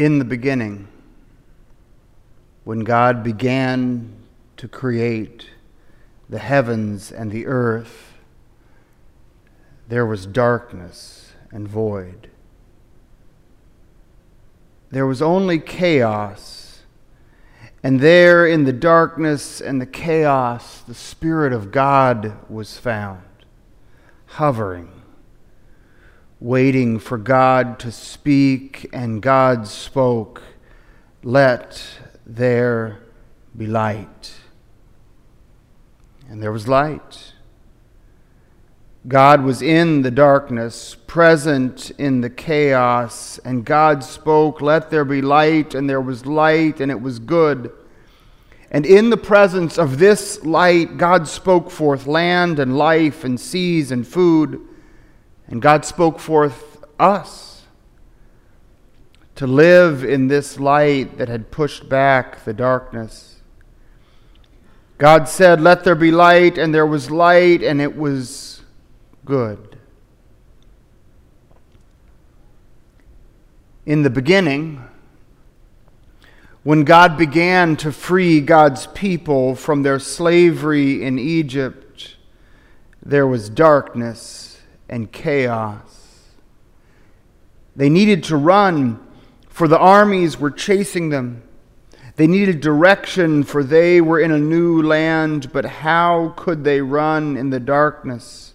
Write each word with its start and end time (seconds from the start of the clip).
In 0.00 0.18
the 0.18 0.24
beginning, 0.24 0.88
when 2.64 2.84
God 2.84 3.22
began 3.22 4.16
to 4.56 4.66
create 4.66 5.50
the 6.26 6.38
heavens 6.38 7.12
and 7.12 7.30
the 7.30 7.46
earth, 7.46 8.14
there 9.88 10.06
was 10.06 10.24
darkness 10.24 11.34
and 11.52 11.68
void. 11.68 12.30
There 14.88 15.06
was 15.06 15.20
only 15.20 15.58
chaos. 15.58 16.80
And 17.82 18.00
there 18.00 18.46
in 18.46 18.64
the 18.64 18.72
darkness 18.72 19.60
and 19.60 19.82
the 19.82 19.86
chaos, 19.86 20.80
the 20.80 20.94
Spirit 20.94 21.52
of 21.52 21.70
God 21.70 22.38
was 22.48 22.78
found, 22.78 23.20
hovering, 24.28 24.99
waiting 26.40 26.98
for 26.98 27.18
God 27.18 27.78
to 27.78 27.92
speak, 27.92 28.88
and 28.92 29.20
God 29.20 29.66
spoke, 29.66 30.42
Let 31.22 31.82
there 32.24 33.00
be 33.56 33.66
light. 33.66 34.32
And 36.28 36.42
there 36.42 36.52
was 36.52 36.66
light. 36.66 37.34
God 39.06 39.42
was 39.42 39.62
in 39.62 40.02
the 40.02 40.10
darkness, 40.10 40.94
present 41.06 41.90
in 41.92 42.20
the 42.20 42.30
chaos, 42.30 43.38
and 43.44 43.64
God 43.64 44.02
spoke, 44.02 44.62
Let 44.62 44.90
there 44.90 45.04
be 45.04 45.20
light, 45.20 45.74
and 45.74 45.88
there 45.88 46.00
was 46.00 46.24
light, 46.24 46.80
and 46.80 46.90
it 46.90 47.00
was 47.00 47.18
good. 47.18 47.70
And 48.70 48.86
in 48.86 49.10
the 49.10 49.16
presence 49.16 49.78
of 49.78 49.98
this 49.98 50.42
light, 50.44 50.96
God 50.96 51.26
spoke 51.26 51.70
forth 51.70 52.06
land 52.06 52.58
and 52.58 52.78
life 52.78 53.24
and 53.24 53.38
seas 53.38 53.90
and 53.90 54.06
food, 54.06 54.66
and 55.50 55.60
God 55.60 55.84
spoke 55.84 56.20
forth 56.20 56.84
us 56.98 57.62
to 59.34 59.46
live 59.46 60.04
in 60.04 60.28
this 60.28 60.60
light 60.60 61.18
that 61.18 61.28
had 61.28 61.50
pushed 61.50 61.88
back 61.88 62.44
the 62.44 62.52
darkness. 62.52 63.36
God 64.98 65.28
said, 65.28 65.60
Let 65.60 65.82
there 65.82 65.94
be 65.96 66.12
light, 66.12 66.56
and 66.56 66.72
there 66.72 66.86
was 66.86 67.10
light, 67.10 67.62
and 67.62 67.80
it 67.80 67.96
was 67.96 68.62
good. 69.24 69.78
In 73.86 74.02
the 74.02 74.10
beginning, 74.10 74.84
when 76.62 76.84
God 76.84 77.16
began 77.16 77.76
to 77.78 77.90
free 77.90 78.40
God's 78.40 78.86
people 78.88 79.56
from 79.56 79.82
their 79.82 79.98
slavery 79.98 81.02
in 81.02 81.18
Egypt, 81.18 82.16
there 83.02 83.26
was 83.26 83.48
darkness 83.48 84.39
and 84.90 85.10
chaos. 85.10 86.34
They 87.74 87.88
needed 87.88 88.24
to 88.24 88.36
run, 88.36 89.00
for 89.48 89.66
the 89.66 89.78
armies 89.78 90.38
were 90.38 90.50
chasing 90.50 91.08
them. 91.08 91.42
They 92.16 92.26
needed 92.26 92.60
direction, 92.60 93.44
for 93.44 93.64
they 93.64 94.02
were 94.02 94.20
in 94.20 94.32
a 94.32 94.38
new 94.38 94.82
land, 94.82 95.52
but 95.52 95.64
how 95.64 96.34
could 96.36 96.64
they 96.64 96.82
run 96.82 97.38
in 97.38 97.48
the 97.48 97.60
darkness? 97.60 98.52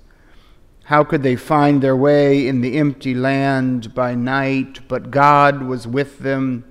How 0.83 1.03
could 1.03 1.23
they 1.23 1.35
find 1.35 1.81
their 1.81 1.95
way 1.95 2.47
in 2.47 2.61
the 2.61 2.77
empty 2.77 3.15
land 3.15 3.95
by 3.95 4.13
night? 4.13 4.87
But 4.87 5.09
God 5.09 5.63
was 5.63 5.87
with 5.87 6.19
them 6.19 6.63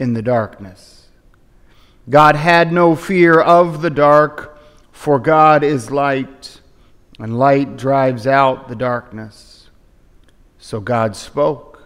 in 0.00 0.14
the 0.14 0.22
darkness. 0.22 1.06
God 2.10 2.34
had 2.34 2.72
no 2.72 2.96
fear 2.96 3.40
of 3.40 3.80
the 3.80 3.90
dark, 3.90 4.58
for 4.90 5.20
God 5.20 5.62
is 5.62 5.90
light, 5.90 6.53
and 7.18 7.38
light 7.38 7.76
drives 7.76 8.26
out 8.26 8.68
the 8.68 8.76
darkness. 8.76 9.70
So 10.58 10.80
God 10.80 11.14
spoke. 11.14 11.82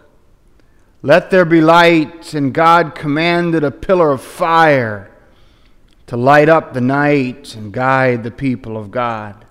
Let 1.01 1.31
there 1.31 1.45
be 1.45 1.61
light, 1.61 2.33
and 2.33 2.53
God 2.53 2.95
commanded 2.95 3.63
a 3.63 3.71
pillar 3.71 4.11
of 4.11 4.21
fire 4.21 5.11
to 6.07 6.17
light 6.17 6.49
up 6.49 6.73
the 6.73 6.81
night 6.81 7.55
and 7.55 7.71
guide 7.71 8.23
the 8.23 8.31
people 8.31 8.75
of 8.75 8.91
God. 8.91 9.45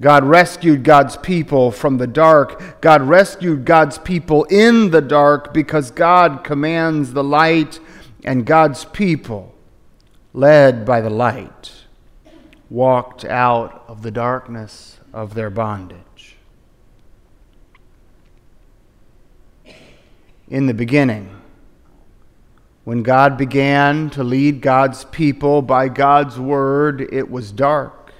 God 0.00 0.24
rescued 0.24 0.82
God's 0.82 1.16
people 1.16 1.70
from 1.70 1.98
the 1.98 2.06
dark. 2.06 2.80
God 2.80 3.02
rescued 3.02 3.64
God's 3.64 3.98
people 3.98 4.44
in 4.44 4.90
the 4.90 5.00
dark 5.00 5.54
because 5.54 5.90
God 5.90 6.42
commands 6.42 7.12
the 7.12 7.22
light, 7.22 7.78
and 8.24 8.46
God's 8.46 8.84
people, 8.86 9.54
led 10.32 10.84
by 10.84 11.00
the 11.00 11.10
light, 11.10 11.72
walked 12.72 13.22
out 13.26 13.84
of 13.86 14.00
the 14.00 14.10
darkness 14.10 14.98
of 15.12 15.34
their 15.34 15.50
bondage. 15.50 16.36
In 20.48 20.64
the 20.64 20.72
beginning, 20.72 21.36
when 22.84 23.02
God 23.02 23.36
began 23.36 24.08
to 24.10 24.24
lead 24.24 24.62
God's 24.62 25.04
people 25.04 25.60
by 25.60 25.88
God's 25.88 26.38
word, 26.38 27.02
it 27.12 27.30
was 27.30 27.52
dark. 27.52 28.14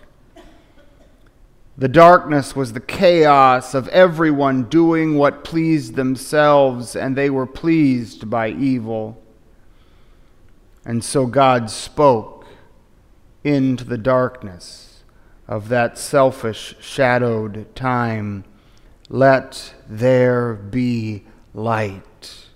The 1.78 1.88
darkness 1.88 2.54
was 2.54 2.74
the 2.74 2.80
chaos 2.80 3.72
of 3.72 3.88
everyone 3.88 4.64
doing 4.64 5.16
what 5.16 5.44
pleased 5.44 5.94
themselves, 5.94 6.94
and 6.94 7.16
they 7.16 7.30
were 7.30 7.46
pleased 7.46 8.28
by 8.28 8.50
evil. 8.50 9.19
And 10.84 11.02
so 11.02 11.24
God 11.24 11.70
spoke 11.70 12.41
into 13.44 13.84
the 13.84 13.98
darkness 13.98 14.92
of 15.48 15.69
that 15.69 15.98
selfish, 15.98 16.75
shadowed 16.80 17.75
time 17.75 18.44
Let 19.08 19.75
there 19.88 20.54
be 20.54 21.25
light. 21.52 22.47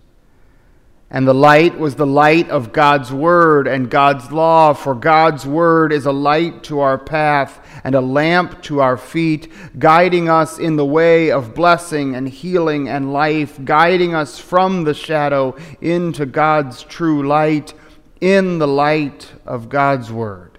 And 1.10 1.28
the 1.28 1.34
light 1.34 1.78
was 1.78 1.94
the 1.94 2.06
light 2.06 2.48
of 2.48 2.72
God's 2.72 3.12
word 3.12 3.68
and 3.68 3.90
God's 3.90 4.32
law, 4.32 4.72
for 4.72 4.94
God's 4.94 5.46
word 5.46 5.92
is 5.92 6.06
a 6.06 6.12
light 6.12 6.64
to 6.64 6.80
our 6.80 6.98
path 6.98 7.60
and 7.84 7.94
a 7.94 8.00
lamp 8.00 8.60
to 8.62 8.80
our 8.80 8.96
feet, 8.96 9.52
guiding 9.78 10.28
us 10.28 10.58
in 10.58 10.76
the 10.76 10.84
way 10.84 11.30
of 11.30 11.54
blessing 11.54 12.16
and 12.16 12.28
healing 12.28 12.88
and 12.88 13.12
life, 13.12 13.62
guiding 13.64 14.14
us 14.14 14.38
from 14.38 14.82
the 14.82 14.94
shadow 14.94 15.54
into 15.80 16.26
God's 16.26 16.82
true 16.82 17.26
light. 17.26 17.74
In 18.20 18.58
the 18.58 18.66
light 18.66 19.30
of 19.44 19.68
God's 19.68 20.10
word 20.10 20.55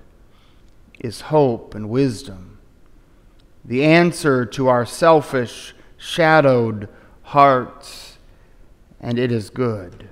is 0.99 1.21
hope 1.21 1.75
and 1.75 1.89
wisdom, 1.89 2.57
the 3.63 3.83
answer 3.83 4.45
to 4.45 4.67
our 4.67 4.85
selfish, 4.85 5.73
shadowed 5.97 6.89
hearts, 7.23 8.17
and 8.99 9.19
it 9.19 9.31
is 9.31 9.49
good. 9.49 10.09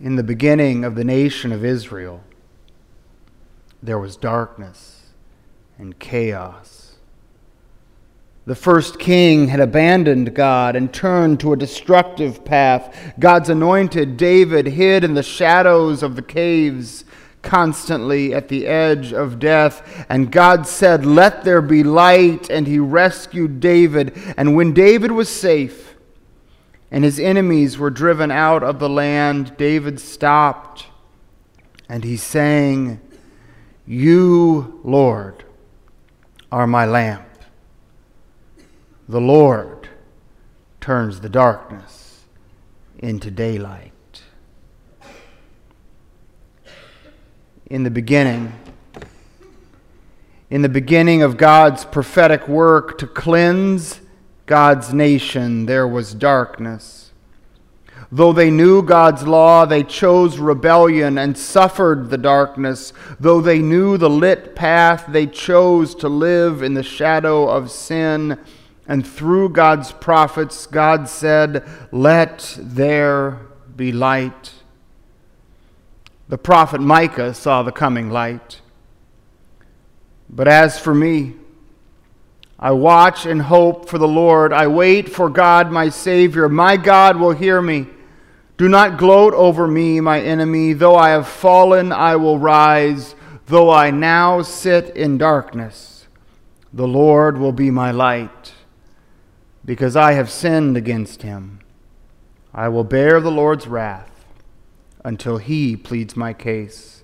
In 0.00 0.16
the 0.16 0.22
beginning 0.22 0.84
of 0.84 0.94
the 0.94 1.04
nation 1.04 1.52
of 1.52 1.64
Israel, 1.64 2.22
there 3.82 3.98
was 3.98 4.16
darkness 4.16 5.06
and 5.78 5.98
chaos. 5.98 6.75
The 8.46 8.54
first 8.54 9.00
king 9.00 9.48
had 9.48 9.58
abandoned 9.58 10.32
God 10.32 10.76
and 10.76 10.92
turned 10.92 11.40
to 11.40 11.52
a 11.52 11.56
destructive 11.56 12.44
path. 12.44 13.14
God's 13.18 13.48
anointed 13.48 14.16
David 14.16 14.66
hid 14.68 15.02
in 15.02 15.14
the 15.14 15.22
shadows 15.24 16.04
of 16.04 16.14
the 16.14 16.22
caves, 16.22 17.04
constantly 17.42 18.32
at 18.32 18.46
the 18.46 18.68
edge 18.68 19.12
of 19.12 19.40
death. 19.40 20.06
And 20.08 20.30
God 20.30 20.64
said, 20.66 21.04
Let 21.04 21.42
there 21.42 21.60
be 21.60 21.82
light. 21.82 22.48
And 22.48 22.68
he 22.68 22.78
rescued 22.78 23.58
David. 23.58 24.16
And 24.36 24.54
when 24.54 24.72
David 24.72 25.10
was 25.10 25.28
safe, 25.28 25.96
and 26.88 27.02
his 27.02 27.18
enemies 27.18 27.78
were 27.78 27.90
driven 27.90 28.30
out 28.30 28.62
of 28.62 28.78
the 28.78 28.88
land, 28.88 29.56
David 29.56 29.98
stopped 29.98 30.86
and 31.88 32.04
he 32.04 32.16
sang, 32.16 33.00
You, 33.86 34.80
Lord, 34.84 35.44
are 36.52 36.66
my 36.66 36.84
lamp. 36.84 37.26
The 39.08 39.20
Lord 39.20 39.88
turns 40.80 41.20
the 41.20 41.28
darkness 41.28 42.24
into 42.98 43.30
daylight. 43.30 43.92
In 47.66 47.84
the 47.84 47.90
beginning, 47.90 48.52
in 50.50 50.62
the 50.62 50.68
beginning 50.68 51.22
of 51.22 51.36
God's 51.36 51.84
prophetic 51.84 52.48
work 52.48 52.98
to 52.98 53.06
cleanse 53.06 54.00
God's 54.46 54.92
nation, 54.92 55.66
there 55.66 55.86
was 55.86 56.12
darkness. 56.12 57.12
Though 58.10 58.32
they 58.32 58.50
knew 58.50 58.82
God's 58.82 59.26
law, 59.26 59.66
they 59.66 59.82
chose 59.82 60.38
rebellion 60.38 61.18
and 61.18 61.36
suffered 61.36 62.10
the 62.10 62.18
darkness. 62.18 62.92
Though 63.18 63.40
they 63.40 63.58
knew 63.58 63.98
the 63.98 64.10
lit 64.10 64.54
path, 64.54 65.06
they 65.08 65.26
chose 65.26 65.94
to 65.96 66.08
live 66.08 66.62
in 66.62 66.74
the 66.74 66.84
shadow 66.84 67.48
of 67.48 67.70
sin. 67.70 68.38
And 68.88 69.06
through 69.06 69.50
God's 69.50 69.92
prophets, 69.92 70.66
God 70.66 71.08
said, 71.08 71.68
Let 71.90 72.56
there 72.60 73.40
be 73.74 73.92
light. 73.92 74.52
The 76.28 76.38
prophet 76.38 76.80
Micah 76.80 77.34
saw 77.34 77.62
the 77.62 77.72
coming 77.72 78.10
light. 78.10 78.60
But 80.28 80.48
as 80.48 80.78
for 80.78 80.94
me, 80.94 81.34
I 82.58 82.70
watch 82.72 83.26
and 83.26 83.42
hope 83.42 83.88
for 83.88 83.98
the 83.98 84.08
Lord. 84.08 84.52
I 84.52 84.66
wait 84.66 85.08
for 85.08 85.28
God, 85.28 85.70
my 85.70 85.88
Savior. 85.88 86.48
My 86.48 86.76
God 86.76 87.18
will 87.18 87.32
hear 87.32 87.60
me. 87.60 87.86
Do 88.56 88.68
not 88.68 88.98
gloat 88.98 89.34
over 89.34 89.68
me, 89.68 90.00
my 90.00 90.20
enemy. 90.20 90.72
Though 90.72 90.96
I 90.96 91.10
have 91.10 91.28
fallen, 91.28 91.92
I 91.92 92.16
will 92.16 92.38
rise. 92.38 93.14
Though 93.46 93.70
I 93.70 93.90
now 93.90 94.42
sit 94.42 94.96
in 94.96 95.18
darkness, 95.18 96.06
the 96.72 96.88
Lord 96.88 97.38
will 97.38 97.52
be 97.52 97.70
my 97.70 97.90
light. 97.90 98.54
Because 99.66 99.96
I 99.96 100.12
have 100.12 100.30
sinned 100.30 100.76
against 100.76 101.22
him, 101.22 101.60
I 102.54 102.68
will 102.68 102.84
bear 102.84 103.20
the 103.20 103.30
Lord's 103.30 103.66
wrath 103.66 104.24
until 105.04 105.36
he 105.36 105.76
pleads 105.76 106.16
my 106.16 106.32
case 106.32 106.96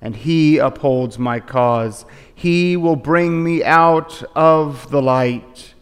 and 0.00 0.16
he 0.16 0.58
upholds 0.58 1.18
my 1.18 1.40
cause. 1.40 2.06
He 2.34 2.76
will 2.76 2.96
bring 2.96 3.44
me 3.44 3.62
out 3.62 4.22
of 4.34 4.90
the 4.90 5.02
light 5.02 5.74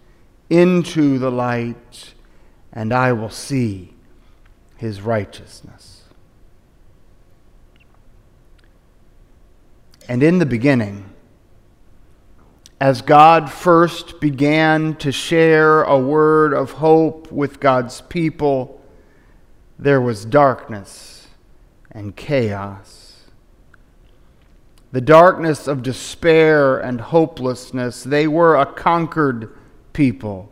into 0.51 1.19
the 1.19 1.31
light, 1.31 2.15
and 2.73 2.93
I 2.93 3.13
will 3.13 3.31
see 3.31 3.95
his 4.77 5.03
righteousness. 5.03 6.03
And 10.09 10.23
in 10.23 10.39
the 10.39 10.47
beginning, 10.47 11.11
as 12.81 13.03
God 13.03 13.51
first 13.51 14.21
began 14.21 14.95
to 14.97 15.11
share 15.11 15.83
a 15.83 15.99
word 15.99 16.53
of 16.53 16.73
hope 16.73 17.31
with 17.33 17.61
God's 17.61 18.01
people, 18.03 18.81
there 19.79 20.01
was 20.01 20.25
darkness 20.25 21.29
and 21.91 22.15
chaos 22.15 23.09
the 24.91 25.01
darkness 25.01 25.69
of 25.69 25.83
despair 25.83 26.79
and 26.79 27.01
hopelessness. 27.01 28.03
They 28.05 28.27
were 28.27 28.57
a 28.57 28.67
conquered 28.67 29.55
people, 29.93 30.51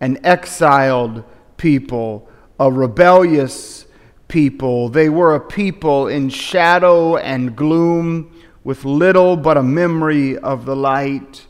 an 0.00 0.24
exiled 0.24 1.24
people, 1.56 2.28
a 2.60 2.70
rebellious 2.70 3.86
people. 4.28 4.88
They 4.88 5.08
were 5.08 5.34
a 5.34 5.40
people 5.40 6.06
in 6.06 6.28
shadow 6.28 7.16
and 7.16 7.56
gloom, 7.56 8.32
with 8.66 8.84
little 8.84 9.36
but 9.36 9.56
a 9.56 9.62
memory 9.62 10.36
of 10.36 10.64
the 10.64 10.74
light 10.74 11.46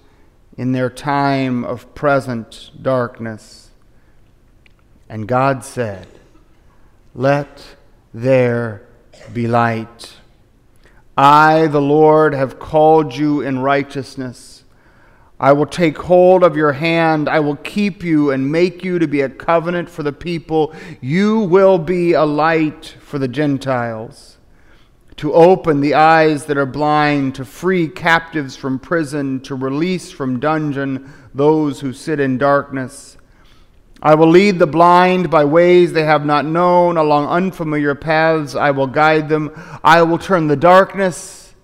in 0.58 0.72
their 0.72 0.90
time 0.90 1.64
of 1.64 1.94
present 1.94 2.70
darkness. 2.82 3.70
And 5.08 5.26
God 5.26 5.64
said, 5.64 6.06
Let 7.14 7.76
there 8.12 8.82
be 9.32 9.48
light. 9.48 10.12
I, 11.16 11.68
the 11.68 11.80
Lord, 11.80 12.34
have 12.34 12.58
called 12.58 13.16
you 13.16 13.40
in 13.40 13.60
righteousness. 13.60 14.64
I 15.40 15.54
will 15.54 15.64
take 15.64 15.96
hold 15.96 16.44
of 16.44 16.54
your 16.54 16.72
hand. 16.72 17.30
I 17.30 17.40
will 17.40 17.56
keep 17.56 18.04
you 18.04 18.30
and 18.30 18.52
make 18.52 18.84
you 18.84 18.98
to 18.98 19.08
be 19.08 19.22
a 19.22 19.30
covenant 19.30 19.88
for 19.88 20.02
the 20.02 20.12
people. 20.12 20.74
You 21.00 21.40
will 21.40 21.78
be 21.78 22.12
a 22.12 22.26
light 22.26 22.94
for 23.00 23.18
the 23.18 23.28
Gentiles, 23.28 24.35
to 25.16 25.32
open 25.32 25.80
the 25.80 25.94
eyes 25.94 26.46
that 26.46 26.58
are 26.58 26.66
blind, 26.66 27.34
to 27.36 27.44
free 27.44 27.88
captives 27.88 28.56
from 28.56 28.78
prison, 28.78 29.40
to 29.40 29.54
release 29.54 30.12
from 30.12 30.40
dungeon 30.40 31.12
those 31.34 31.80
who 31.80 31.92
sit 31.92 32.20
in 32.20 32.38
darkness 32.38 33.16
I 34.02 34.14
will 34.14 34.28
lead 34.28 34.58
the 34.58 34.66
blind 34.66 35.30
by 35.30 35.44
ways 35.44 35.92
they 35.92 36.04
have 36.04 36.24
not 36.26 36.44
known, 36.44 36.96
along 36.96 37.26
unfamiliar 37.28 37.94
paths 37.94 38.54
I 38.54 38.70
will 38.70 38.86
guide 38.86 39.28
them. 39.28 39.50
I 39.82 40.02
will 40.02 40.18
turn 40.18 40.48
the 40.48 40.56
darkness 40.56 41.54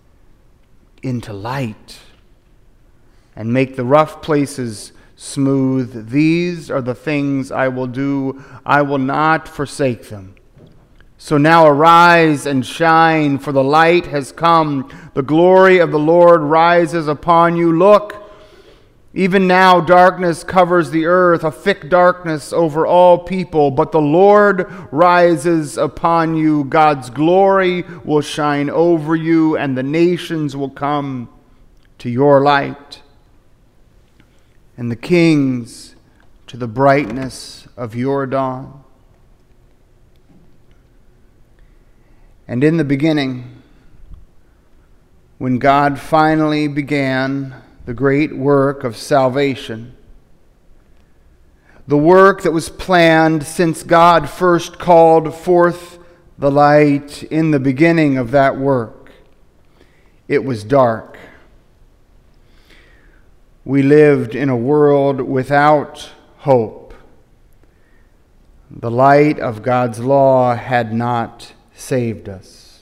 into 1.03 1.33
light 1.33 1.99
and 3.37 3.53
make 3.53 3.77
the 3.77 3.85
rough 3.85 4.23
places 4.23 4.93
smooth. 5.15 6.09
These 6.11 6.71
are 6.71 6.81
the 6.81 6.95
things 6.95 7.53
I 7.53 7.69
will 7.69 7.87
do. 7.87 8.43
I 8.65 8.83
will 8.83 8.99
not 8.99 9.47
forsake 9.47 10.09
them. 10.09 10.35
So 11.25 11.39
now 11.39 11.69
arise 11.69 12.47
and 12.47 12.67
shine, 12.67 13.39
for 13.39 13.53
the 13.53 13.63
light 13.63 14.07
has 14.07 14.33
come. 14.33 14.91
The 15.15 15.23
glory 15.23 15.79
of 15.79 15.93
the 15.93 15.99
Lord 15.99 16.41
rises 16.41 17.07
upon 17.07 17.55
you. 17.55 17.73
Look, 17.73 18.29
even 19.15 19.47
now, 19.47 19.81
darkness 19.81 20.43
covers 20.43 20.91
the 20.91 21.07
earth, 21.07 21.45
a 21.45 21.53
thick 21.53 21.89
darkness 21.89 22.53
over 22.53 22.85
all 22.85 23.19
people, 23.19 23.71
but 23.71 23.93
the 23.93 24.01
Lord 24.01 24.69
rises 24.91 25.79
upon 25.79 26.35
you. 26.35 26.65
God's 26.65 27.09
glory 27.09 27.83
will 28.03 28.21
shine 28.21 28.69
over 28.69 29.15
you, 29.15 29.57
and 29.57 29.79
the 29.79 29.85
nations 29.85 30.57
will 30.57 30.71
come 30.71 31.29
to 31.99 32.11
your 32.11 32.41
light, 32.41 33.01
and 34.77 34.91
the 34.91 34.97
kings 34.97 35.95
to 36.49 36.57
the 36.57 36.67
brightness 36.67 37.69
of 37.77 37.95
your 37.95 38.27
dawn. 38.27 38.82
And 42.53 42.63
in 42.63 42.77
the 42.77 42.85
beginning, 42.85 43.63
when 45.39 45.59
God 45.59 45.99
finally 45.99 46.69
began, 46.69 47.55
the 47.87 47.95
great 47.95 48.37
work 48.37 48.85
of 48.85 48.95
salvation. 48.95 49.97
The 51.87 51.97
work 51.97 52.43
that 52.43 52.51
was 52.51 52.69
planned 52.69 53.47
since 53.47 53.83
God 53.83 54.29
first 54.29 54.79
called 54.79 55.35
forth 55.35 55.99
the 56.37 56.51
light 56.51 57.23
in 57.23 57.53
the 57.53 57.59
beginning 57.59 58.19
of 58.19 58.33
that 58.33 58.59
work. 58.59 59.13
It 60.29 60.45
was 60.45 60.63
dark. 60.63 61.17
We 63.65 63.83
lived 63.83 64.35
in 64.35 64.51
a 64.51 64.57
world 64.59 65.23
without 65.23 66.11
hope. 66.41 66.93
The 68.71 68.91
light 68.91 69.39
of 69.39 69.63
God's 69.63 70.01
law 70.01 70.55
had 70.55 70.93
not 70.93 71.55
saved 71.83 72.29
us. 72.29 72.81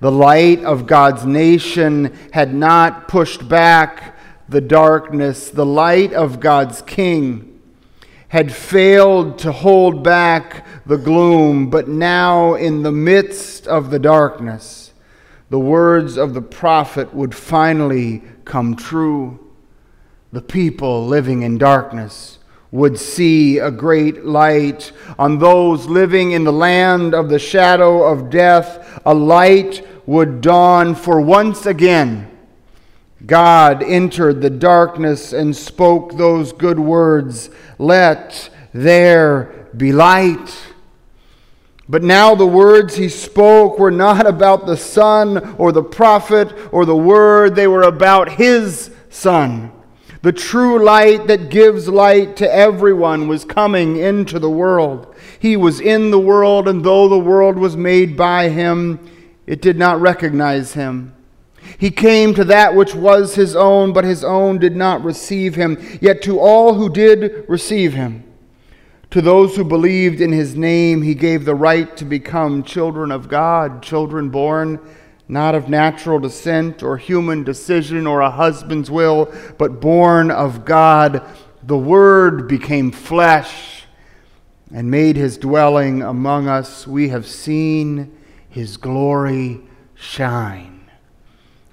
The 0.00 0.12
light 0.12 0.62
of 0.64 0.86
God's 0.86 1.26
nation 1.26 2.16
had 2.32 2.54
not 2.54 3.08
pushed 3.08 3.48
back 3.48 4.16
the 4.48 4.60
darkness. 4.60 5.50
The 5.50 5.66
light 5.66 6.12
of 6.12 6.40
God's 6.40 6.82
king 6.82 7.60
had 8.28 8.54
failed 8.54 9.38
to 9.38 9.52
hold 9.52 10.02
back 10.02 10.66
the 10.86 10.96
gloom, 10.96 11.68
but 11.68 11.88
now, 11.88 12.54
in 12.54 12.82
the 12.82 12.92
midst 12.92 13.66
of 13.66 13.90
the 13.90 13.98
darkness, 13.98 14.92
the 15.50 15.60
words 15.60 16.16
of 16.16 16.32
the 16.32 16.40
prophet 16.40 17.12
would 17.12 17.34
finally 17.34 18.22
come 18.44 18.74
true. 18.74 19.38
The 20.32 20.40
people 20.40 21.06
living 21.06 21.42
in 21.42 21.58
darkness 21.58 22.38
would 22.72 22.98
see 22.98 23.58
a 23.58 23.70
great 23.70 24.24
light. 24.24 24.90
On 25.18 25.38
those 25.38 25.86
living 25.86 26.32
in 26.32 26.42
the 26.42 26.52
land 26.52 27.14
of 27.14 27.28
the 27.28 27.38
shadow 27.38 28.02
of 28.02 28.30
death, 28.30 29.00
a 29.04 29.14
light 29.14 29.86
would 30.06 30.40
dawn, 30.40 30.94
for 30.94 31.20
once 31.20 31.66
again, 31.66 32.28
God 33.24 33.84
entered 33.84 34.40
the 34.40 34.50
darkness 34.50 35.32
and 35.32 35.54
spoke 35.54 36.16
those 36.16 36.52
good 36.52 36.80
words 36.80 37.50
Let 37.78 38.50
there 38.72 39.68
be 39.76 39.92
light. 39.92 40.56
But 41.88 42.02
now 42.02 42.34
the 42.34 42.46
words 42.46 42.96
he 42.96 43.08
spoke 43.08 43.78
were 43.78 43.90
not 43.90 44.26
about 44.26 44.66
the 44.66 44.76
sun 44.76 45.56
or 45.58 45.72
the 45.72 45.82
prophet 45.82 46.52
or 46.72 46.86
the 46.86 46.96
Word, 46.96 47.54
they 47.54 47.66
were 47.66 47.82
about 47.82 48.30
his 48.32 48.90
Son. 49.10 49.70
The 50.22 50.32
true 50.32 50.82
light 50.82 51.26
that 51.26 51.50
gives 51.50 51.88
light 51.88 52.36
to 52.36 52.54
everyone 52.54 53.26
was 53.26 53.44
coming 53.44 53.96
into 53.96 54.38
the 54.38 54.50
world. 54.50 55.14
He 55.40 55.56
was 55.56 55.80
in 55.80 56.12
the 56.12 56.20
world, 56.20 56.68
and 56.68 56.84
though 56.84 57.08
the 57.08 57.18
world 57.18 57.58
was 57.58 57.76
made 57.76 58.16
by 58.16 58.48
him, 58.48 59.00
it 59.48 59.60
did 59.60 59.76
not 59.76 60.00
recognize 60.00 60.74
him. 60.74 61.12
He 61.76 61.90
came 61.90 62.34
to 62.34 62.44
that 62.44 62.76
which 62.76 62.94
was 62.94 63.34
his 63.34 63.56
own, 63.56 63.92
but 63.92 64.04
his 64.04 64.22
own 64.22 64.58
did 64.58 64.76
not 64.76 65.02
receive 65.02 65.56
him. 65.56 65.76
Yet 66.00 66.22
to 66.22 66.38
all 66.38 66.74
who 66.74 66.88
did 66.88 67.44
receive 67.48 67.94
him, 67.94 68.22
to 69.10 69.20
those 69.20 69.56
who 69.56 69.64
believed 69.64 70.20
in 70.20 70.30
his 70.30 70.54
name, 70.54 71.02
he 71.02 71.16
gave 71.16 71.44
the 71.44 71.54
right 71.56 71.96
to 71.96 72.04
become 72.04 72.62
children 72.62 73.10
of 73.10 73.28
God, 73.28 73.82
children 73.82 74.30
born 74.30 74.78
not 75.32 75.54
of 75.54 75.66
natural 75.66 76.18
descent 76.18 76.82
or 76.82 76.98
human 76.98 77.42
decision 77.42 78.06
or 78.06 78.20
a 78.20 78.30
husband's 78.30 78.90
will, 78.90 79.32
but 79.56 79.80
born 79.80 80.30
of 80.30 80.66
God. 80.66 81.26
The 81.62 81.78
Word 81.78 82.46
became 82.46 82.90
flesh 82.90 83.84
and 84.70 84.90
made 84.90 85.16
his 85.16 85.38
dwelling 85.38 86.02
among 86.02 86.48
us. 86.48 86.86
We 86.86 87.08
have 87.08 87.26
seen 87.26 88.14
his 88.50 88.76
glory 88.76 89.62
shine. 89.94 90.90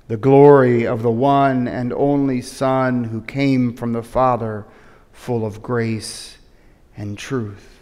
The 0.07 0.15
glory 0.15 0.87
of 0.87 1.03
the 1.03 1.11
one 1.11 1.67
and 1.67 1.91
only 1.91 2.41
Son 2.41 3.03
who 3.03 3.21
came 3.21 3.75
from 3.75 3.91
the 3.91 4.03
Father, 4.03 4.65
full 5.11 5.45
of 5.45 5.61
grace 5.61 6.37
and 6.95 7.17
truth. 7.17 7.77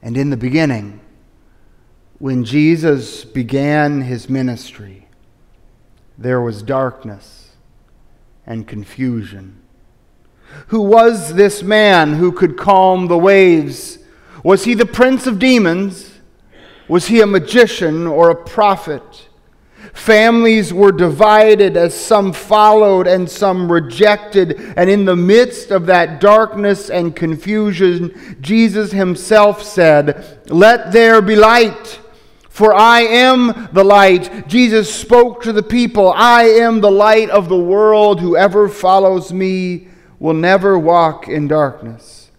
And 0.00 0.16
in 0.16 0.30
the 0.30 0.38
beginning, 0.38 1.02
when 2.24 2.42
Jesus 2.42 3.22
began 3.22 4.00
his 4.00 4.30
ministry, 4.30 5.06
there 6.16 6.40
was 6.40 6.62
darkness, 6.62 7.50
and 8.46 8.66
confusion. 8.66 9.60
Who 10.68 10.80
was 10.80 11.34
this 11.34 11.62
man 11.62 12.14
who 12.14 12.32
could 12.32 12.56
calm 12.56 13.08
the 13.08 13.18
waves? 13.18 13.98
Was 14.42 14.64
he 14.64 14.72
the 14.72 14.86
prince 14.86 15.26
of 15.26 15.38
demons? 15.38 16.14
Was 16.88 17.08
he 17.08 17.20
a 17.20 17.26
magician 17.26 18.06
or 18.06 18.30
a 18.30 18.34
prophet? 18.34 19.28
Families 19.92 20.72
were 20.72 20.92
divided 20.92 21.76
as 21.76 21.94
some 21.94 22.32
followed 22.32 23.06
and 23.06 23.28
some 23.28 23.70
rejected. 23.70 24.72
And 24.78 24.88
in 24.88 25.04
the 25.04 25.14
midst 25.14 25.70
of 25.70 25.84
that 25.86 26.22
darkness 26.22 26.88
and 26.88 27.14
confusion, 27.14 28.38
Jesus 28.40 28.92
himself 28.92 29.62
said, 29.62 30.40
Let 30.48 30.90
there 30.90 31.20
be 31.20 31.36
light. 31.36 32.00
For 32.54 32.72
I 32.72 33.00
am 33.00 33.68
the 33.72 33.82
light. 33.82 34.46
Jesus 34.46 34.94
spoke 34.94 35.42
to 35.42 35.52
the 35.52 35.60
people, 35.60 36.12
I 36.12 36.44
am 36.44 36.80
the 36.80 36.88
light 36.88 37.28
of 37.28 37.48
the 37.48 37.58
world. 37.58 38.20
Whoever 38.20 38.68
follows 38.68 39.32
me 39.32 39.88
will 40.20 40.34
never 40.34 40.78
walk 40.78 41.26
in 41.26 41.48
darkness, 41.48 42.30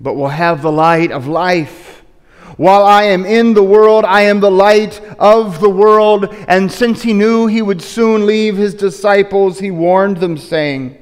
but 0.00 0.14
will 0.14 0.30
have 0.30 0.62
the 0.62 0.72
light 0.72 1.12
of 1.12 1.26
life. 1.26 2.04
While 2.56 2.84
I 2.84 3.02
am 3.02 3.26
in 3.26 3.52
the 3.52 3.62
world, 3.62 4.06
I 4.06 4.22
am 4.22 4.40
the 4.40 4.50
light 4.50 4.98
of 5.18 5.60
the 5.60 5.68
world. 5.68 6.34
And 6.48 6.72
since 6.72 7.02
he 7.02 7.12
knew 7.12 7.46
he 7.46 7.60
would 7.60 7.82
soon 7.82 8.24
leave 8.24 8.56
his 8.56 8.72
disciples, 8.72 9.58
he 9.58 9.70
warned 9.70 10.16
them, 10.16 10.38
saying, 10.38 10.96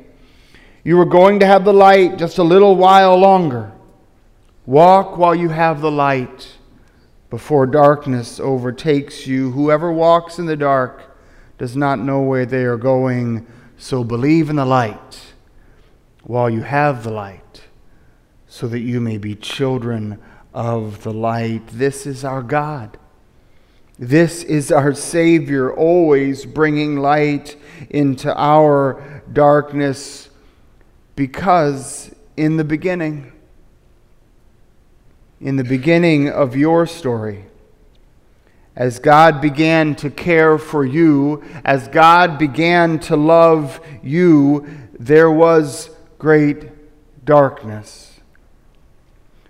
You 0.82 0.99
are 0.99 1.04
going 1.04 1.38
to 1.38 1.46
have 1.46 1.64
the 1.64 1.72
light 1.72 2.18
just 2.18 2.38
a 2.38 2.42
little 2.42 2.75
while 2.75 3.16
longer. 3.16 3.70
Walk 4.66 5.16
while 5.16 5.37
you 5.37 5.50
have 5.50 5.80
the 5.80 5.92
light 5.92 6.56
before 7.33 7.67
darkness 7.67 8.39
overtakes 8.39 9.27
you. 9.27 9.53
Whoever 9.53 9.91
walks 9.91 10.39
in 10.39 10.45
the 10.45 10.55
dark 10.55 11.17
does 11.57 11.75
not 11.75 11.99
know 11.99 12.21
where 12.21 12.45
they 12.45 12.62
are 12.65 12.77
going, 12.77 13.47
so 13.79 14.05
believe 14.05 14.51
in 14.51 14.57
the 14.57 14.67
light 14.67 15.33
while 16.25 16.51
you 16.51 16.61
have 16.61 17.05
the 17.05 17.11
light, 17.11 17.62
so 18.47 18.69
that 18.69 18.81
you 18.81 19.01
may 19.01 19.17
be 19.17 19.35
children 19.35 20.19
of 20.53 21.05
the 21.05 21.12
light. 21.15 21.67
This 21.69 22.07
is 22.07 22.23
our 22.23 22.43
God. 22.43 22.99
This 23.99 24.43
is 24.43 24.71
our 24.71 24.93
Savior, 24.93 25.75
always 25.75 26.45
bringing 26.45 26.99
light 26.99 27.57
into 27.89 28.31
our 28.39 29.23
darkness, 29.33 30.29
because 31.17 32.15
in 32.37 32.59
the 32.59 32.65
beginning, 32.65 33.33
in 35.42 35.56
the 35.56 35.64
beginning 35.64 36.30
of 36.30 36.56
your 36.56 36.87
story. 36.87 37.44
As 38.76 39.00
God 39.00 39.40
began 39.40 39.94
to 39.96 40.08
care 40.08 40.56
for 40.56 40.84
you, 40.84 41.42
as 41.64 41.88
God 41.88 42.38
began 42.38 42.99
to 43.00 43.16
love 43.16 43.80
you, 44.02 44.66
there 44.99 45.30
was 45.30 45.90
great 46.18 46.70
darkness. 47.25 48.20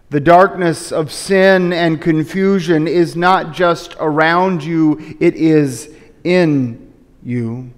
The 0.08 0.20
darkness 0.20 0.90
of 0.90 1.12
sin 1.12 1.72
and 1.72 2.00
confusion 2.00 2.88
is 2.88 3.14
not 3.14 3.52
just 3.52 3.94
around 4.00 4.64
you, 4.64 5.16
it 5.20 5.34
is 5.34 5.94
in 6.24 6.92
you. 7.22 7.70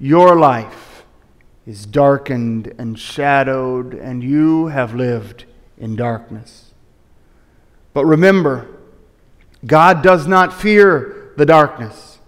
Your 0.00 0.36
life 0.36 1.04
is 1.66 1.84
darkened 1.86 2.74
and 2.78 2.98
shadowed, 2.98 3.92
and 3.94 4.24
you 4.24 4.68
have 4.68 4.94
lived 4.94 5.44
in 5.76 5.94
darkness. 5.94 6.67
But 7.98 8.06
remember, 8.06 8.68
God 9.66 10.04
does 10.04 10.28
not 10.28 10.52
fear 10.52 11.32
the 11.36 11.44
darkness. 11.44 12.20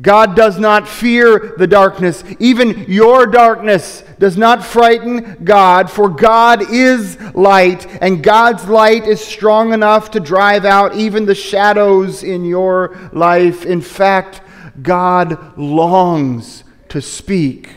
God 0.00 0.34
does 0.34 0.58
not 0.58 0.88
fear 0.88 1.52
the 1.58 1.66
darkness. 1.66 2.24
Even 2.38 2.86
your 2.88 3.26
darkness 3.26 4.02
does 4.18 4.38
not 4.38 4.64
frighten 4.64 5.44
God, 5.44 5.90
for 5.90 6.08
God 6.08 6.72
is 6.72 7.20
light, 7.34 7.86
and 8.00 8.22
God's 8.22 8.66
light 8.66 9.06
is 9.06 9.22
strong 9.22 9.74
enough 9.74 10.10
to 10.12 10.18
drive 10.18 10.64
out 10.64 10.96
even 10.96 11.26
the 11.26 11.34
shadows 11.34 12.22
in 12.22 12.46
your 12.46 13.10
life. 13.12 13.66
In 13.66 13.82
fact, 13.82 14.40
God 14.80 15.58
longs 15.58 16.64
to 16.88 17.02
speak 17.02 17.68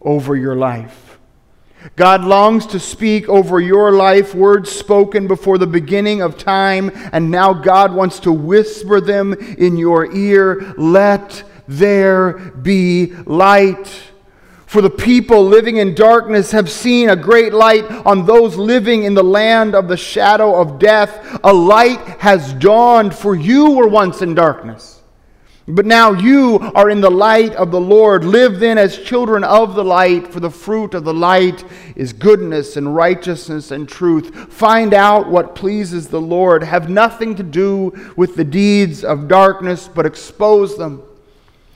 over 0.00 0.36
your 0.36 0.54
life. 0.54 1.09
God 1.96 2.24
longs 2.24 2.66
to 2.68 2.80
speak 2.80 3.28
over 3.28 3.60
your 3.60 3.92
life 3.92 4.34
words 4.34 4.70
spoken 4.70 5.26
before 5.26 5.58
the 5.58 5.66
beginning 5.66 6.22
of 6.22 6.38
time, 6.38 6.90
and 7.12 7.30
now 7.30 7.52
God 7.52 7.94
wants 7.94 8.20
to 8.20 8.32
whisper 8.32 9.00
them 9.00 9.32
in 9.34 9.76
your 9.76 10.12
ear. 10.12 10.74
Let 10.76 11.42
there 11.66 12.32
be 12.32 13.14
light. 13.26 13.88
For 14.66 14.82
the 14.82 14.90
people 14.90 15.44
living 15.44 15.78
in 15.78 15.94
darkness 15.94 16.52
have 16.52 16.70
seen 16.70 17.10
a 17.10 17.16
great 17.16 17.52
light 17.52 17.84
on 18.06 18.24
those 18.24 18.56
living 18.56 19.02
in 19.02 19.14
the 19.14 19.24
land 19.24 19.74
of 19.74 19.88
the 19.88 19.96
shadow 19.96 20.60
of 20.60 20.78
death. 20.78 21.40
A 21.42 21.52
light 21.52 22.00
has 22.20 22.52
dawned, 22.54 23.14
for 23.14 23.34
you 23.34 23.72
were 23.72 23.88
once 23.88 24.22
in 24.22 24.34
darkness 24.34 24.99
but 25.74 25.86
now 25.86 26.12
you 26.12 26.58
are 26.74 26.90
in 26.90 27.00
the 27.00 27.10
light 27.10 27.54
of 27.54 27.70
the 27.70 27.80
Lord. 27.80 28.24
Live 28.24 28.60
then 28.60 28.78
as 28.78 28.98
children 28.98 29.44
of 29.44 29.74
the 29.74 29.84
light, 29.84 30.28
for 30.28 30.40
the 30.40 30.50
fruit 30.50 30.94
of 30.94 31.04
the 31.04 31.14
light 31.14 31.64
is 31.96 32.12
goodness 32.12 32.76
and 32.76 32.94
righteousness 32.94 33.70
and 33.70 33.88
truth. 33.88 34.34
Find 34.52 34.94
out 34.94 35.28
what 35.28 35.54
pleases 35.54 36.08
the 36.08 36.20
Lord. 36.20 36.62
Have 36.62 36.88
nothing 36.88 37.34
to 37.36 37.42
do 37.42 38.12
with 38.16 38.36
the 38.36 38.44
deeds 38.44 39.04
of 39.04 39.28
darkness, 39.28 39.88
but 39.88 40.06
expose 40.06 40.76
them. 40.76 41.02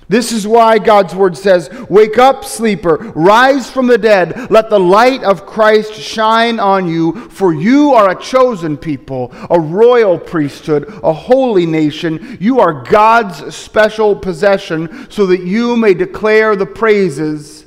This 0.08 0.32
is 0.32 0.46
why 0.46 0.78
God's 0.78 1.14
word 1.14 1.36
says, 1.36 1.70
Wake 1.88 2.18
up, 2.18 2.44
sleeper, 2.44 2.96
rise 3.14 3.70
from 3.70 3.86
the 3.86 3.96
dead, 3.96 4.50
let 4.50 4.68
the 4.68 4.80
light 4.80 5.24
of 5.24 5.46
Christ 5.46 5.94
shine 5.94 6.60
on 6.60 6.86
you, 6.86 7.28
for 7.30 7.54
you 7.54 7.94
are 7.94 8.10
a 8.10 8.20
chosen 8.20 8.76
people, 8.76 9.32
a 9.50 9.58
royal 9.58 10.18
priesthood, 10.18 10.92
a 11.02 11.12
holy 11.12 11.64
nation. 11.64 12.36
You 12.40 12.60
are 12.60 12.82
God's 12.82 13.54
special 13.54 14.14
possession, 14.14 15.10
so 15.10 15.26
that 15.26 15.42
you 15.42 15.76
may 15.76 15.94
declare 15.94 16.54
the 16.54 16.66
praises 16.66 17.66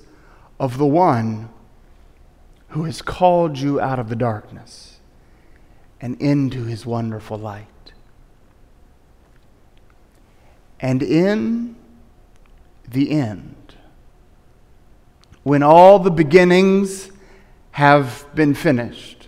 of 0.60 0.78
the 0.78 0.86
one 0.86 1.50
who 2.70 2.84
has 2.84 3.02
called 3.02 3.58
you 3.58 3.80
out 3.82 3.98
of 3.98 4.10
the 4.10 4.16
darkness 4.16 5.00
and 6.00 6.22
into 6.22 6.66
his 6.66 6.86
wonderful 6.86 7.38
light. 7.38 7.66
And 10.80 11.02
in 11.02 11.76
the 12.88 13.12
end. 13.12 13.76
When 15.44 15.64
all 15.64 16.00
the 16.00 16.12
beginnings 16.12 17.12
have 17.72 18.26
been 18.34 18.54
finished. 18.54 19.28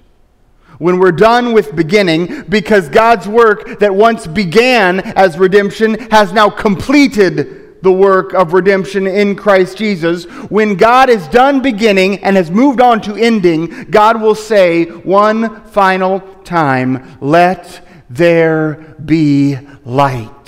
When 0.79 0.97
we're 0.97 1.11
done 1.11 1.53
with 1.53 1.75
beginning, 1.75 2.43
because 2.49 2.89
God's 2.89 3.27
work 3.27 3.79
that 3.79 3.93
once 3.93 4.25
began 4.27 5.01
as 5.01 5.37
redemption 5.37 5.99
has 6.09 6.33
now 6.33 6.49
completed 6.49 7.81
the 7.81 7.91
work 7.91 8.33
of 8.33 8.53
redemption 8.53 9.07
in 9.07 9.35
Christ 9.35 9.77
Jesus. 9.77 10.25
When 10.49 10.75
God 10.75 11.09
is 11.09 11.27
done 11.27 11.61
beginning 11.61 12.23
and 12.23 12.35
has 12.35 12.51
moved 12.51 12.81
on 12.81 13.01
to 13.01 13.15
ending, 13.15 13.85
God 13.89 14.21
will 14.21 14.35
say 14.35 14.85
one 14.85 15.63
final 15.65 16.19
time, 16.43 17.17
Let 17.21 17.85
there 18.09 18.95
be 19.03 19.57
light 19.85 20.38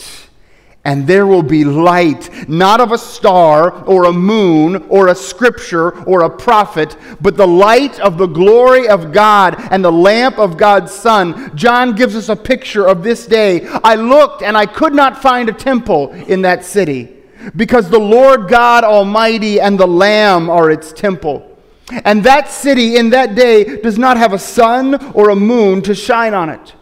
and 0.84 1.06
there 1.06 1.28
will 1.28 1.44
be 1.44 1.64
light, 1.64 2.50
not 2.50 2.82
of 2.82 2.92
a 2.92 2.98
star 2.98 3.84
or 3.86 4.06
a 4.06 4.14
moon 4.14 4.78
or 4.90 5.08
a 5.08 5.16
scripture 5.16 6.04
or 6.06 6.24
a 6.24 6.30
prophet, 6.30 6.98
but 7.22 7.38
the 7.38 7.48
light 7.48 8.00
of 8.00 8.18
the 8.18 8.26
glory 8.26 8.90
of 8.90 9.12
God 9.12 9.56
and 9.72 9.86
the 9.86 9.92
lamp 9.92 10.40
of 10.40 10.58
God's 10.58 10.92
Son. 10.92 11.56
John 11.56 11.94
gives 11.94 12.16
us 12.16 12.30
a 12.30 12.36
picture 12.36 12.88
of 12.88 13.04
this 13.04 13.28
day. 13.28 13.68
I 13.84 13.94
looked 13.94 14.42
and 14.42 14.58
I 14.58 14.66
could 14.66 14.94
not 14.94 15.22
find 15.22 15.50
a 15.50 15.54
temple 15.54 16.12
in 16.14 16.42
that 16.42 16.66
city 16.66 17.16
because 17.56 17.90
the 17.90 18.00
Lord 18.00 18.48
God 18.48 18.84
Almighty 18.84 19.60
and 19.62 19.80
the 19.80 19.88
Lamb 19.88 20.50
are 20.50 20.72
its 20.72 20.92
temple. 20.92 21.48
And 22.06 22.24
that 22.24 22.50
city 22.50 22.96
in 22.96 23.12
that 23.12 23.36
day 23.36 23.82
does 23.82 24.00
not 24.00 24.18
have 24.18 24.34
a 24.34 24.40
sun 24.40 24.96
or 25.14 25.30
a 25.30 25.36
moon 25.36 25.82
to 25.84 25.94
shine 25.94 26.34
on 26.34 26.50
it, 26.50 26.74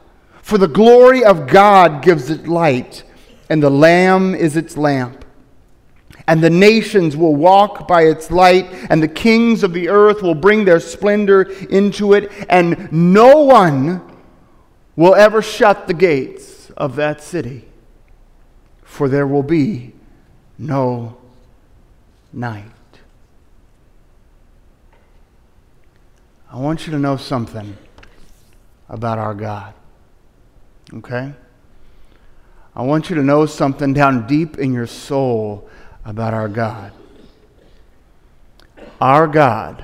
for 0.41 0.58
the 0.58 0.68
glory 0.68 1.25
of 1.25 1.48
God 1.48 2.01
gives 2.01 2.29
it 2.29 2.48
light 2.48 3.03
and 3.50 3.62
the 3.62 3.70
Lamb 3.70 4.36
is 4.36 4.56
its 4.56 4.77
lamp. 4.77 5.25
And 6.27 6.44
the 6.44 6.50
nations 6.50 7.18
will 7.18 7.36
walk 7.36 7.88
by 7.88 8.03
its 8.03 8.29
light, 8.29 8.68
and 8.89 9.01
the 9.01 9.08
kings 9.08 9.63
of 9.63 9.74
the 9.74 9.89
earth 9.89 10.22
will 10.22 10.36
bring 10.36 10.63
their 10.65 10.79
splendor 10.79 11.41
into 11.41 12.13
it, 12.13 12.32
and 12.50 12.91
no 12.91 13.44
one 13.44 14.01
will 14.96 15.15
ever 15.15 15.41
shut 15.41 15.88
the 15.88 15.94
gates 15.94 16.70
of 16.72 16.96
that 16.98 17.22
city, 17.22 17.65
for 18.84 19.10
there 19.10 19.25
will 19.25 19.44
be 19.44 19.94
no 20.58 21.18
night. 22.32 22.65
I 26.51 26.58
want 26.58 26.86
you 26.86 26.94
to 26.94 27.00
know 27.00 27.15
something 27.18 27.77
about 28.88 29.18
our 29.20 29.34
God. 29.34 29.74
Okay? 30.94 31.34
I 32.79 32.81
want 32.83 33.09
you 33.09 33.17
to 33.17 33.24
know 33.24 33.45
something 33.45 33.91
down 33.91 34.25
deep 34.25 34.57
in 34.57 34.71
your 34.71 34.88
soul 34.88 35.69
about 36.05 36.33
our 36.33 36.48
God. 36.48 36.93
Our 39.01 39.27
God 39.27 39.83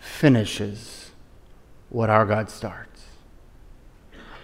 finishes 0.00 1.12
what 1.90 2.10
our 2.10 2.26
God 2.26 2.50
starts. 2.50 3.04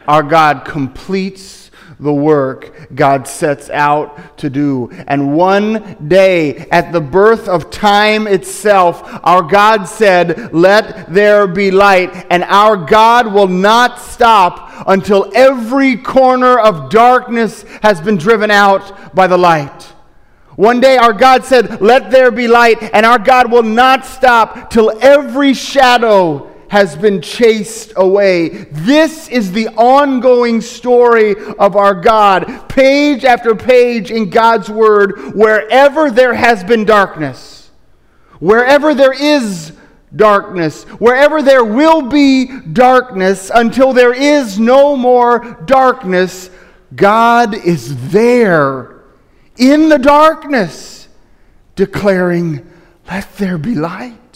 Our 0.06 0.22
God 0.22 0.66
completes 0.66 1.67
the 2.00 2.12
work 2.12 2.94
God 2.94 3.26
sets 3.26 3.70
out 3.70 4.38
to 4.38 4.48
do. 4.48 4.90
And 5.06 5.34
one 5.34 6.08
day, 6.08 6.56
at 6.70 6.92
the 6.92 7.00
birth 7.00 7.48
of 7.48 7.70
time 7.70 8.26
itself, 8.26 9.02
our 9.24 9.42
God 9.42 9.84
said, 9.84 10.54
Let 10.54 11.12
there 11.12 11.46
be 11.46 11.70
light. 11.70 12.26
And 12.30 12.44
our 12.44 12.76
God 12.76 13.32
will 13.32 13.48
not 13.48 13.98
stop 13.98 14.72
until 14.86 15.30
every 15.34 15.96
corner 15.96 16.58
of 16.58 16.90
darkness 16.90 17.64
has 17.82 18.00
been 18.00 18.16
driven 18.16 18.50
out 18.50 19.14
by 19.14 19.26
the 19.26 19.38
light. 19.38 19.92
One 20.54 20.80
day 20.80 20.96
our 20.96 21.12
God 21.12 21.44
said, 21.44 21.80
Let 21.80 22.10
there 22.10 22.30
be 22.30 22.48
light, 22.48 22.82
and 22.92 23.06
our 23.06 23.18
God 23.18 23.50
will 23.50 23.62
not 23.62 24.04
stop 24.04 24.70
till 24.70 24.92
every 25.00 25.54
shadow 25.54 26.52
has 26.68 26.96
been 26.96 27.20
chased 27.20 27.92
away. 27.96 28.48
This 28.48 29.28
is 29.28 29.52
the 29.52 29.68
ongoing 29.68 30.60
story 30.60 31.34
of 31.58 31.76
our 31.76 31.94
God, 31.94 32.68
page 32.68 33.25
after 33.25 33.54
page 33.54 34.10
in 34.10 34.30
God's 34.30 34.68
Word, 34.68 35.34
wherever 35.34 36.10
there 36.10 36.34
has 36.34 36.62
been 36.62 36.84
darkness, 36.84 37.70
wherever 38.38 38.94
there 38.94 39.12
is 39.12 39.72
darkness, 40.14 40.84
wherever 40.84 41.42
there 41.42 41.64
will 41.64 42.02
be 42.02 42.60
darkness, 42.72 43.50
until 43.54 43.92
there 43.92 44.14
is 44.14 44.58
no 44.58 44.96
more 44.96 45.58
darkness, 45.64 46.50
God 46.94 47.54
is 47.54 48.10
there 48.10 49.02
in 49.56 49.88
the 49.88 49.98
darkness, 49.98 51.08
declaring, 51.76 52.66
Let 53.10 53.37
there 53.37 53.58
be 53.58 53.75
light. 53.75 54.27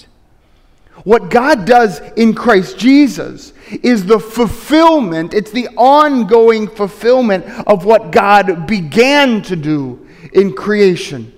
What 1.05 1.31
God 1.31 1.65
does 1.65 2.01
in 2.17 2.35
Christ 2.35 2.79
Jesus 2.79 3.53
is 3.83 4.07
the 4.07 4.21
fulfillment, 4.21 5.35
it's 5.35 5.51
the 5.51 5.69
ongoing 5.77 6.69
fulfillment 6.69 7.45
of 7.67 7.85
what 7.85 8.13
God 8.13 8.67
began 8.67 9.43
to 9.43 9.57
do 9.57 10.07
in 10.33 10.55
creation. 10.55 11.33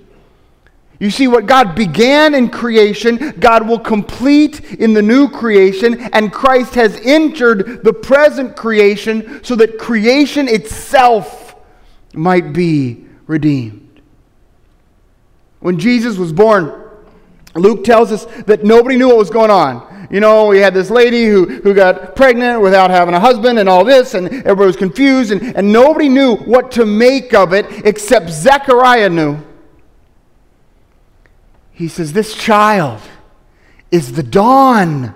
You 1.00 1.10
see, 1.10 1.28
what 1.28 1.46
God 1.46 1.74
began 1.74 2.34
in 2.34 2.48
creation, 2.50 3.34
God 3.40 3.66
will 3.66 3.78
complete 3.78 4.60
in 4.74 4.94
the 4.94 5.02
new 5.02 5.28
creation, 5.28 6.00
and 6.12 6.32
Christ 6.32 6.74
has 6.76 7.00
entered 7.02 7.82
the 7.82 7.92
present 7.92 8.56
creation 8.56 9.42
so 9.42 9.56
that 9.56 9.78
creation 9.78 10.46
itself 10.48 11.56
might 12.14 12.52
be 12.52 13.04
redeemed. 13.26 14.00
When 15.60 15.78
Jesus 15.78 16.16
was 16.16 16.32
born, 16.32 16.83
Luke 17.54 17.84
tells 17.84 18.10
us 18.10 18.24
that 18.46 18.64
nobody 18.64 18.96
knew 18.96 19.08
what 19.08 19.18
was 19.18 19.30
going 19.30 19.50
on. 19.50 20.08
You 20.10 20.20
know, 20.20 20.46
we 20.46 20.58
had 20.58 20.74
this 20.74 20.90
lady 20.90 21.26
who, 21.26 21.46
who 21.46 21.74
got 21.74 22.14
pregnant 22.14 22.60
without 22.60 22.90
having 22.90 23.14
a 23.14 23.20
husband 23.20 23.58
and 23.58 23.68
all 23.68 23.84
this, 23.84 24.14
and 24.14 24.26
everybody 24.26 24.66
was 24.66 24.76
confused, 24.76 25.32
and, 25.32 25.56
and 25.56 25.72
nobody 25.72 26.08
knew 26.08 26.36
what 26.36 26.70
to 26.72 26.84
make 26.84 27.32
of 27.34 27.52
it 27.52 27.66
except 27.86 28.30
Zechariah 28.30 29.08
knew. 29.08 29.38
He 31.72 31.88
says, 31.88 32.12
This 32.12 32.34
child 32.34 33.00
is 33.90 34.12
the 34.12 34.22
dawn 34.22 35.14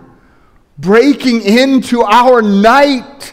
breaking 0.79 1.43
into 1.43 2.03
our 2.03 2.43
night. 2.43 3.33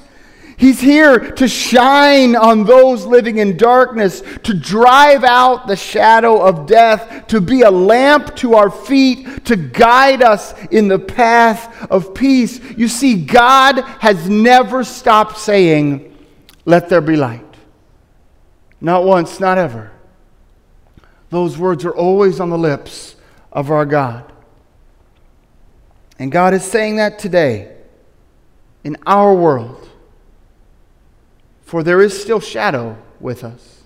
He's 0.57 0.79
here 0.79 1.19
to 1.19 1.47
shine 1.49 2.35
on 2.35 2.63
those 2.63 3.05
living 3.05 3.39
in 3.39 3.57
darkness, 3.57 4.21
to 4.43 4.53
drive 4.53 5.25
out 5.25 5.67
the 5.67 5.75
shadow 5.75 6.41
of 6.41 6.65
death, 6.65 7.27
to 7.27 7.41
be 7.41 7.63
a 7.63 7.71
lamp 7.71 8.35
to 8.37 8.55
our 8.55 8.69
feet, 8.69 9.45
to 9.45 9.57
guide 9.57 10.23
us 10.23 10.53
in 10.67 10.87
the 10.87 10.99
path 10.99 11.91
of 11.91 12.13
peace. 12.13 12.59
You 12.77 12.87
see, 12.87 13.25
God 13.25 13.81
has 13.99 14.29
never 14.29 14.85
stopped 14.85 15.37
saying, 15.37 16.15
Let 16.63 16.87
there 16.87 17.01
be 17.01 17.17
light. 17.17 17.41
Not 18.79 19.03
once, 19.03 19.39
not 19.41 19.57
ever. 19.57 19.91
Those 21.31 21.57
words 21.57 21.83
are 21.83 21.95
always 21.95 22.39
on 22.39 22.49
the 22.49 22.57
lips 22.57 23.17
of 23.51 23.71
our 23.71 23.85
God. 23.85 24.31
And 26.17 26.31
God 26.31 26.53
is 26.53 26.63
saying 26.63 26.95
that 26.95 27.19
today 27.19 27.75
in 28.85 28.95
our 29.05 29.33
world. 29.33 29.89
For 31.65 31.81
there 31.81 31.99
is 31.99 32.19
still 32.19 32.39
shadow 32.39 32.97
with 33.19 33.43
us, 33.43 33.81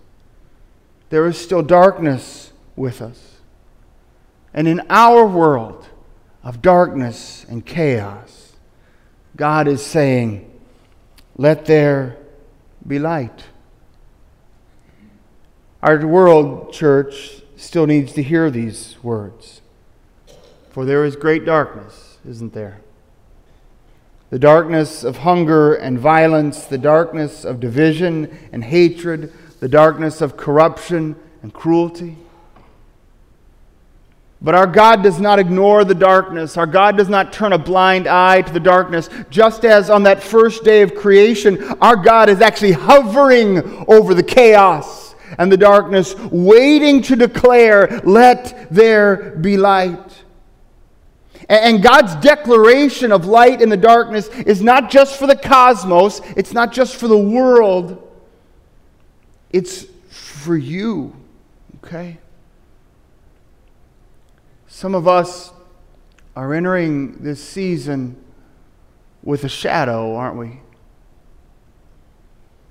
there 1.09 1.25
is 1.25 1.37
still 1.37 1.63
darkness 1.63 2.51
with 2.75 3.01
us. 3.01 3.37
And 4.53 4.67
in 4.67 4.81
our 4.89 5.25
world 5.25 5.87
of 6.43 6.61
darkness 6.61 7.45
and 7.49 7.65
chaos, 7.65 8.53
God 9.35 9.67
is 9.67 9.83
saying, 9.83 10.51
Let 11.37 11.65
there 11.65 12.17
be 12.85 12.99
light. 12.99 13.45
Our 15.81 16.05
world, 16.05 16.73
church, 16.73 17.41
still 17.55 17.87
needs 17.87 18.11
to 18.13 18.23
hear 18.23 18.51
these 18.51 18.97
words. 19.01 19.61
For 20.71 20.83
there 20.83 21.05
is 21.05 21.15
great 21.15 21.45
darkness, 21.45 22.17
isn't 22.27 22.53
there? 22.53 22.81
The 24.29 24.39
darkness 24.39 25.03
of 25.03 25.17
hunger 25.17 25.75
and 25.75 25.97
violence, 25.97 26.65
the 26.65 26.77
darkness 26.77 27.45
of 27.45 27.59
division 27.59 28.37
and 28.51 28.63
hatred, 28.63 29.33
the 29.59 29.67
darkness 29.67 30.21
of 30.21 30.37
corruption 30.37 31.15
and 31.41 31.53
cruelty. 31.53 32.15
But 34.41 34.55
our 34.55 34.67
God 34.67 35.03
does 35.03 35.19
not 35.19 35.37
ignore 35.37 35.83
the 35.83 35.95
darkness. 35.95 36.55
Our 36.55 36.67
God 36.67 36.95
does 36.95 37.09
not 37.09 37.33
turn 37.33 37.51
a 37.51 37.57
blind 37.57 38.07
eye 38.07 38.41
to 38.41 38.53
the 38.53 38.59
darkness. 38.59 39.09
Just 39.29 39.65
as 39.65 39.89
on 39.89 40.03
that 40.03 40.23
first 40.23 40.63
day 40.63 40.81
of 40.81 40.95
creation, 40.95 41.61
our 41.81 41.97
God 41.97 42.29
is 42.29 42.39
actually 42.39 42.71
hovering 42.71 43.85
over 43.89 44.13
the 44.13 44.23
chaos 44.23 45.13
and 45.37 45.51
the 45.51 45.57
darkness, 45.57 46.15
waiting 46.31 47.01
to 47.03 47.15
declare, 47.17 48.01
Let 48.05 48.67
there 48.71 49.35
be 49.41 49.57
light. 49.57 50.08
And 51.49 51.81
God's 51.81 52.15
declaration 52.17 53.11
of 53.11 53.25
light 53.25 53.59
in 53.59 53.69
the 53.69 53.77
darkness 53.77 54.27
is 54.27 54.61
not 54.61 54.91
just 54.91 55.17
for 55.17 55.25
the 55.25 55.35
cosmos, 55.35 56.21
it's 56.37 56.53
not 56.53 56.71
just 56.71 56.95
for 56.95 57.07
the 57.07 57.17
world, 57.17 58.07
it's 59.49 59.87
for 60.09 60.55
you. 60.55 61.15
Okay? 61.83 62.19
Some 64.67 64.93
of 64.93 65.07
us 65.07 65.51
are 66.35 66.53
entering 66.53 67.23
this 67.23 67.43
season 67.43 68.15
with 69.23 69.43
a 69.43 69.49
shadow, 69.49 70.15
aren't 70.15 70.37
we? 70.37 70.61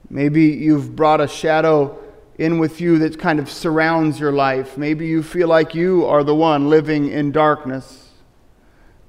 Maybe 0.09 0.45
you've 0.45 0.95
brought 0.95 1.21
a 1.21 1.27
shadow 1.27 1.99
in 2.39 2.61
with 2.61 2.81
you 2.81 2.99
that 3.01 3.19
kind 3.19 3.41
of 3.41 3.51
surrounds 3.51 4.21
your 4.21 4.31
life. 4.31 4.79
Maybe 4.79 5.09
you 5.09 5.25
feel 5.25 5.49
like 5.49 5.75
you 5.75 6.07
are 6.07 6.23
the 6.23 6.35
one 6.35 6.71
living 6.71 7.09
in 7.09 7.33
darkness. 7.33 8.08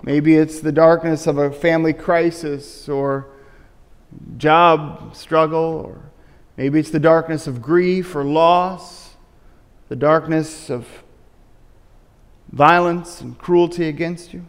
Maybe 0.02 0.36
it's 0.36 0.62
the 0.62 0.72
darkness 0.72 1.28
of 1.28 1.38
a 1.38 1.52
family 1.52 1.94
crisis 1.94 2.88
or 2.88 3.28
job 4.38 5.16
struggle, 5.16 5.84
or 5.86 6.10
maybe 6.58 6.80
it's 6.80 6.92
the 6.92 7.00
darkness 7.00 7.48
of 7.48 7.62
grief 7.62 8.16
or 8.16 8.24
loss, 8.24 9.16
the 9.90 9.96
darkness 9.96 10.70
of 10.70 10.88
violence 12.52 13.22
and 13.22 13.38
cruelty 13.38 13.88
against 13.88 14.34
you. 14.34 14.46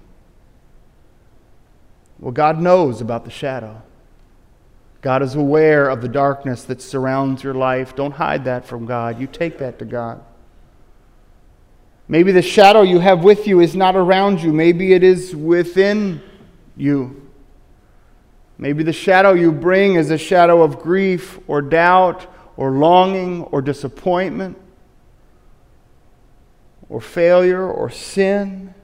Well, 2.19 2.33
God 2.33 2.61
knows 2.61 3.01
about 3.01 3.25
the 3.25 3.31
shadow. 3.31 3.83
God 5.01 5.23
is 5.23 5.35
aware 5.35 5.89
of 5.89 6.03
the 6.03 6.09
darkness 6.09 6.65
that 6.65 6.83
surrounds 6.83 7.43
your 7.43 7.55
life. 7.55 7.97
Don't 7.97 8.13
hide 8.13 8.45
that 8.45 8.67
from 8.67 8.85
God. 8.85 9.19
You 9.19 9.27
take 9.27 9.59
that 9.59 9.79
to 9.79 9.87
God. 9.87 10.23
Maybe 12.11 12.33
the 12.33 12.43
shadow 12.43 12.83
you 12.83 12.99
have 12.99 13.23
with 13.23 13.47
you 13.47 13.61
is 13.61 13.77
not 13.77 13.95
around 13.95 14.43
you, 14.43 14.53
maybe 14.53 14.95
it 14.95 15.05
is 15.05 15.37
within 15.37 16.21
you. 16.77 17.31
Maybe 18.59 18.83
the 18.83 18.93
shadow 18.93 19.33
you 19.33 19.53
bring 19.53 19.95
is 19.95 20.11
a 20.11 20.19
shadow 20.19 20.61
of 20.65 20.81
grief 20.81 21.39
or 21.47 21.63
doubt 21.63 22.27
or 22.57 22.73
longing 22.73 23.45
or 23.45 23.63
disappointment 23.63 24.59
or 26.89 27.01
failure 27.01 27.65
or 27.65 27.91
sin. 27.91 28.75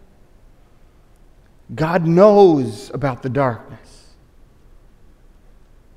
God 1.74 2.06
knows 2.06 2.92
about 2.94 3.24
the 3.24 3.28
darkness. 3.28 4.06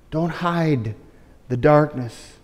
Don't 0.10 0.32
hide 0.32 0.96
the 1.48 1.58
darkness. 1.58 2.40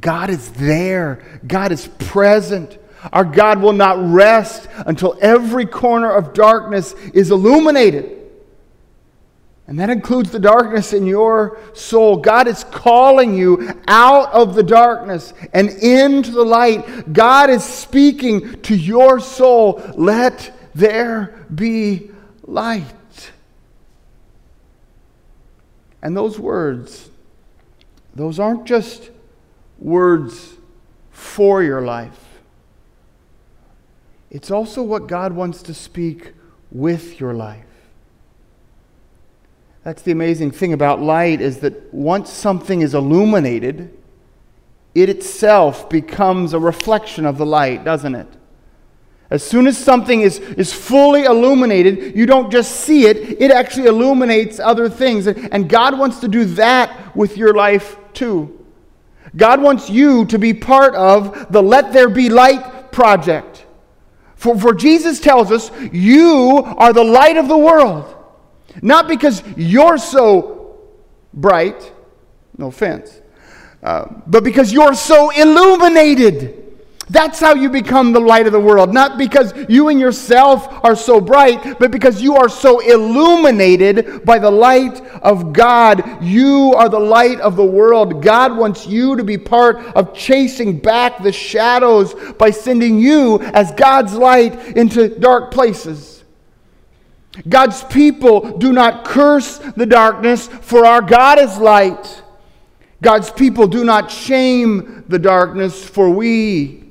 God 0.00 0.28
is 0.28 0.50
there, 0.54 1.22
God 1.46 1.70
is 1.70 1.86
present. 1.86 2.78
Our 3.12 3.24
God 3.24 3.60
will 3.60 3.72
not 3.72 3.96
rest 3.98 4.68
until 4.86 5.16
every 5.20 5.66
corner 5.66 6.10
of 6.10 6.32
darkness 6.32 6.94
is 7.12 7.30
illuminated. 7.30 8.24
And 9.66 9.80
that 9.80 9.88
includes 9.88 10.30
the 10.30 10.38
darkness 10.38 10.92
in 10.92 11.06
your 11.06 11.58
soul. 11.72 12.18
God 12.18 12.46
is 12.48 12.64
calling 12.64 13.34
you 13.34 13.72
out 13.88 14.32
of 14.32 14.54
the 14.54 14.62
darkness 14.62 15.32
and 15.54 15.70
into 15.70 16.32
the 16.32 16.44
light. 16.44 17.12
God 17.12 17.48
is 17.48 17.64
speaking 17.64 18.60
to 18.62 18.76
your 18.76 19.20
soul. 19.20 19.82
Let 19.94 20.52
there 20.74 21.46
be 21.54 22.10
light. 22.42 22.84
And 26.02 26.14
those 26.14 26.38
words, 26.38 27.08
those 28.14 28.38
aren't 28.38 28.66
just 28.66 29.10
words 29.78 30.54
for 31.10 31.62
your 31.62 31.80
life. 31.80 32.23
It's 34.34 34.50
also 34.50 34.82
what 34.82 35.06
God 35.06 35.32
wants 35.32 35.62
to 35.62 35.72
speak 35.72 36.32
with 36.72 37.20
your 37.20 37.34
life. 37.34 37.64
That's 39.84 40.02
the 40.02 40.10
amazing 40.10 40.50
thing 40.50 40.72
about 40.72 41.00
light 41.00 41.40
is 41.40 41.58
that 41.58 41.94
once 41.94 42.30
something 42.32 42.80
is 42.82 42.94
illuminated, 42.94 43.96
it 44.92 45.08
itself 45.08 45.88
becomes 45.88 46.52
a 46.52 46.58
reflection 46.58 47.26
of 47.26 47.38
the 47.38 47.46
light, 47.46 47.84
doesn't 47.84 48.16
it? 48.16 48.26
As 49.30 49.44
soon 49.44 49.68
as 49.68 49.78
something 49.78 50.22
is, 50.22 50.40
is 50.40 50.72
fully 50.72 51.26
illuminated, 51.26 52.16
you 52.16 52.26
don't 52.26 52.50
just 52.50 52.72
see 52.80 53.06
it, 53.06 53.40
it 53.40 53.52
actually 53.52 53.86
illuminates 53.86 54.58
other 54.58 54.88
things. 54.88 55.28
And 55.28 55.68
God 55.68 55.96
wants 55.96 56.18
to 56.20 56.28
do 56.28 56.44
that 56.56 57.14
with 57.14 57.36
your 57.36 57.54
life 57.54 57.98
too. 58.14 58.66
God 59.36 59.62
wants 59.62 59.88
you 59.88 60.24
to 60.26 60.40
be 60.40 60.52
part 60.52 60.96
of 60.96 61.52
the 61.52 61.62
Let 61.62 61.92
There 61.92 62.08
Be 62.08 62.28
Light 62.28 62.90
project. 62.90 63.53
For, 64.36 64.58
for 64.58 64.74
Jesus 64.74 65.20
tells 65.20 65.50
us, 65.50 65.70
you 65.92 66.62
are 66.64 66.92
the 66.92 67.04
light 67.04 67.36
of 67.36 67.48
the 67.48 67.58
world. 67.58 68.14
Not 68.82 69.08
because 69.08 69.42
you're 69.56 69.98
so 69.98 70.78
bright, 71.32 71.92
no 72.58 72.66
offense, 72.66 73.20
uh, 73.82 74.06
but 74.26 74.44
because 74.44 74.72
you're 74.72 74.94
so 74.94 75.30
illuminated. 75.30 76.63
That's 77.10 77.38
how 77.38 77.54
you 77.54 77.68
become 77.68 78.12
the 78.12 78.20
light 78.20 78.46
of 78.46 78.52
the 78.52 78.60
world. 78.60 78.94
Not 78.94 79.18
because 79.18 79.52
you 79.68 79.88
and 79.88 80.00
yourself 80.00 80.82
are 80.82 80.96
so 80.96 81.20
bright, 81.20 81.78
but 81.78 81.90
because 81.90 82.22
you 82.22 82.36
are 82.36 82.48
so 82.48 82.78
illuminated 82.78 84.24
by 84.24 84.38
the 84.38 84.50
light 84.50 85.02
of 85.22 85.52
God. 85.52 86.22
You 86.22 86.72
are 86.74 86.88
the 86.88 86.98
light 86.98 87.40
of 87.40 87.56
the 87.56 87.64
world. 87.64 88.22
God 88.22 88.56
wants 88.56 88.86
you 88.86 89.16
to 89.16 89.24
be 89.24 89.36
part 89.36 89.76
of 89.94 90.14
chasing 90.14 90.78
back 90.78 91.22
the 91.22 91.32
shadows 91.32 92.14
by 92.38 92.50
sending 92.50 92.98
you 92.98 93.40
as 93.40 93.70
God's 93.72 94.14
light 94.14 94.76
into 94.76 95.08
dark 95.08 95.50
places. 95.50 96.24
God's 97.46 97.84
people 97.84 98.56
do 98.58 98.72
not 98.72 99.04
curse 99.04 99.58
the 99.58 99.86
darkness, 99.86 100.46
for 100.46 100.86
our 100.86 101.02
God 101.02 101.38
is 101.38 101.58
light. 101.58 102.22
God's 103.02 103.30
people 103.30 103.66
do 103.66 103.84
not 103.84 104.10
shame 104.10 105.04
the 105.08 105.18
darkness, 105.18 105.86
for 105.86 106.08
we 106.08 106.83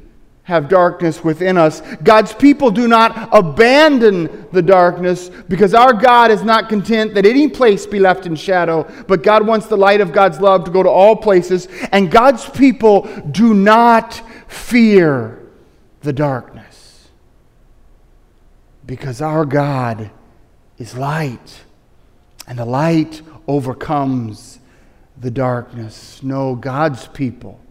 have 0.43 0.67
darkness 0.67 1.23
within 1.23 1.57
us. 1.57 1.81
God's 2.03 2.33
people 2.33 2.69
do 2.69 2.87
not 2.87 3.29
abandon 3.31 4.47
the 4.51 4.61
darkness 4.61 5.29
because 5.47 5.73
our 5.73 5.93
God 5.93 6.31
is 6.31 6.43
not 6.43 6.67
content 6.67 7.13
that 7.13 7.25
any 7.25 7.47
place 7.47 7.85
be 7.85 7.99
left 7.99 8.25
in 8.25 8.35
shadow, 8.35 8.85
but 9.07 9.23
God 9.23 9.47
wants 9.47 9.67
the 9.67 9.77
light 9.77 10.01
of 10.01 10.11
God's 10.11 10.41
love 10.41 10.65
to 10.65 10.71
go 10.71 10.83
to 10.83 10.89
all 10.89 11.15
places. 11.15 11.69
And 11.93 12.11
God's 12.11 12.49
people 12.49 13.03
do 13.31 13.53
not 13.53 14.21
fear 14.49 15.39
the 16.01 16.11
darkness 16.11 17.07
because 18.85 19.21
our 19.21 19.45
God 19.45 20.11
is 20.77 20.97
light, 20.97 21.63
and 22.47 22.59
the 22.59 22.65
light 22.65 23.21
overcomes 23.47 24.59
the 25.17 25.31
darkness. 25.31 26.21
No, 26.21 26.55
God's 26.55 27.07
people 27.07 27.62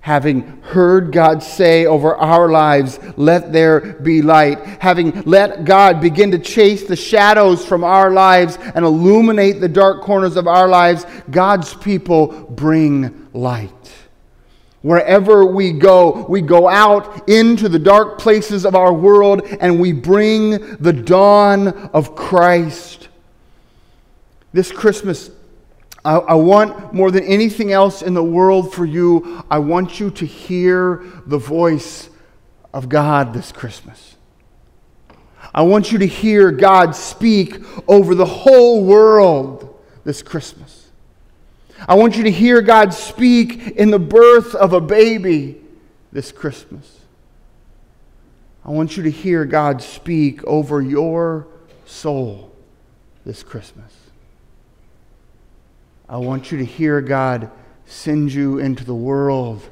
having 0.00 0.42
heard 0.62 1.12
God 1.12 1.42
say 1.42 1.86
over 1.86 2.14
our 2.16 2.48
lives, 2.48 2.98
Let 3.16 3.52
there 3.52 3.80
be 3.80 4.22
light, 4.22 4.58
having 4.80 5.22
let 5.22 5.64
God 5.64 6.00
begin 6.00 6.30
to 6.30 6.38
chase 6.38 6.84
the 6.84 6.96
shadows 6.96 7.64
from 7.64 7.84
our 7.84 8.10
lives 8.10 8.58
and 8.74 8.84
illuminate 8.84 9.60
the 9.60 9.68
dark 9.68 10.02
corners 10.02 10.36
of 10.36 10.46
our 10.46 10.68
lives, 10.68 11.04
God's 11.30 11.74
people 11.74 12.28
bring 12.50 13.28
light. 13.32 13.70
Wherever 14.82 15.44
we 15.44 15.72
go, 15.72 16.24
we 16.26 16.40
go 16.40 16.66
out 16.66 17.28
into 17.28 17.68
the 17.68 17.78
dark 17.78 18.18
places 18.18 18.64
of 18.64 18.74
our 18.74 18.94
world 18.94 19.42
and 19.60 19.78
we 19.78 19.92
bring 19.92 20.76
the 20.76 20.92
dawn 20.92 21.68
of 21.68 22.16
Christ. 22.16 23.08
This 24.54 24.72
Christmas, 24.72 25.30
I, 26.04 26.16
I, 26.16 26.34
want 26.34 26.94
more 26.94 27.10
than 27.10 27.24
anything 27.24 27.72
else 27.72 28.00
in 28.00 28.14
the 28.14 28.24
world 28.24 28.72
for 28.72 28.86
you, 28.86 29.44
I 29.50 29.58
want 29.58 30.00
you 30.00 30.10
to 30.12 30.24
hear 30.24 31.04
the 31.26 31.36
voice 31.36 32.08
of 32.72 32.88
God 32.88 33.34
this 33.34 33.52
Christmas. 33.52 34.16
I 35.54 35.62
want 35.62 35.92
you 35.92 35.98
to 35.98 36.06
hear 36.06 36.52
God 36.52 36.94
speak 36.94 37.58
over 37.88 38.14
the 38.14 38.24
whole 38.24 38.84
world 38.84 39.78
this 40.04 40.22
Christmas. 40.22 40.88
I 41.88 41.94
want 41.94 42.16
you 42.16 42.24
to 42.24 42.30
hear 42.30 42.62
God 42.62 42.94
speak 42.94 43.68
in 43.68 43.90
the 43.90 43.98
birth 43.98 44.54
of 44.54 44.72
a 44.72 44.80
baby 44.80 45.60
this 46.12 46.30
Christmas. 46.32 47.00
I 48.64 48.70
want 48.70 48.96
you 48.96 49.02
to 49.04 49.10
hear 49.10 49.44
God 49.44 49.82
speak 49.82 50.44
over 50.44 50.82
your 50.82 51.46
soul 51.86 52.54
this 53.24 53.42
Christmas. 53.42 54.09
I 56.10 56.16
want 56.16 56.50
you 56.50 56.58
to 56.58 56.64
hear 56.64 57.00
God 57.00 57.52
send 57.86 58.32
you 58.32 58.58
into 58.58 58.84
the 58.84 58.94
world 58.96 59.62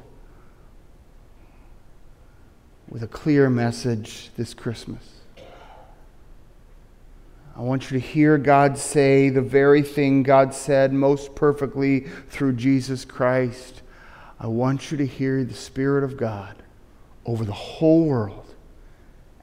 with 2.89 3.03
a 3.03 3.09
clear 3.09 3.51
message 3.51 4.31
this 4.37 4.55
Christmas. 4.55 5.03
I 7.57 7.63
want 7.63 7.91
you 7.91 8.01
to 8.01 8.07
hear 8.07 8.39
God 8.39 8.79
say 8.79 9.31
the 9.31 9.43
very 9.43 9.83
thing 9.83 10.23
God 10.23 10.55
said 10.55 10.93
most 10.93 11.35
perfectly 11.35 12.07
through 12.29 12.53
Jesus 12.53 13.05
Christ. 13.05 13.83
I 14.39 14.47
want 14.47 14.93
you 14.93 14.99
to 14.99 15.07
hear 15.07 15.43
the 15.43 15.55
Spirit 15.55 16.05
of 16.05 16.17
God 16.17 16.55
over 17.27 17.45
the 17.45 17.53
whole 17.53 18.05
world 18.05 18.55